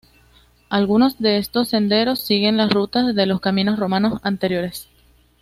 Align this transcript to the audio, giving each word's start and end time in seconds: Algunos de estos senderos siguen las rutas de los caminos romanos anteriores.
Algunos 0.69 1.19
de 1.19 1.37
estos 1.37 1.67
senderos 1.69 2.19
siguen 2.21 2.57
las 2.57 2.71
rutas 2.73 3.13
de 3.13 3.25
los 3.27 3.39
caminos 3.39 3.77
romanos 3.77 4.19
anteriores. 4.23 4.87